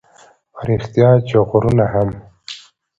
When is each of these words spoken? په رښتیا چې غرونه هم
په 0.53 0.61
رښتیا 0.69 1.09
چې 1.27 1.35
غرونه 1.49 1.85
هم 1.93 2.09